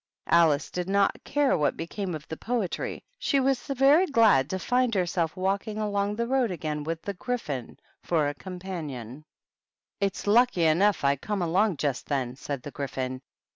[0.41, 4.91] Alice did not care what became of the poetry; she was very glad to find
[4.91, 5.11] THE BISHOPS.
[5.11, 8.69] herself walking along on the road again with the Gryphon for a compaoion.
[8.89, 9.23] s^ '^^^ ^3"
[10.01, 13.21] It's lucky enough I come along just then," said the Gryphon.